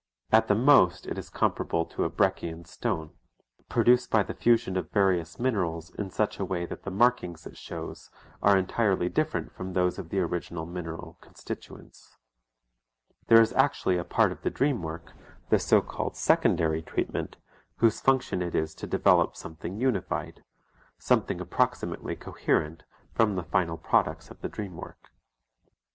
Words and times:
At 0.31 0.47
the 0.47 0.55
most 0.55 1.05
it 1.05 1.19
is 1.19 1.29
comparable 1.29 1.85
to 1.85 2.05
a 2.05 2.09
Breccian 2.09 2.65
stone, 2.65 3.11
produced 3.69 4.09
by 4.09 4.23
the 4.23 4.33
fusion 4.33 4.75
of 4.75 4.89
various 4.89 5.37
minerals 5.39 5.91
in 5.93 6.09
such 6.09 6.39
a 6.39 6.43
way 6.43 6.65
that 6.65 6.81
the 6.81 6.89
markings 6.89 7.45
it 7.45 7.55
shows 7.55 8.09
are 8.41 8.57
entirely 8.57 9.09
different 9.09 9.51
from 9.51 9.73
those 9.73 9.99
of 9.99 10.09
the 10.09 10.17
original 10.19 10.65
mineral 10.65 11.19
constituents. 11.21 12.17
There 13.27 13.39
is 13.43 13.53
actually 13.53 13.97
a 13.97 14.03
part 14.03 14.31
of 14.31 14.41
the 14.41 14.49
dream 14.49 14.81
work, 14.81 15.11
the 15.51 15.59
so 15.59 15.81
called 15.83 16.15
secondary 16.17 16.81
treatment, 16.81 17.37
whose 17.75 18.01
function 18.01 18.41
it 18.41 18.55
is 18.55 18.73
to 18.81 18.87
develop 18.87 19.35
something 19.35 19.77
unified, 19.79 20.43
something 20.97 21.39
approximately 21.39 22.15
coherent 22.15 22.85
from 23.13 23.35
the 23.35 23.43
final 23.43 23.77
products 23.77 24.31
of 24.31 24.41
the 24.41 24.49
dream 24.49 24.77
work. 24.77 25.11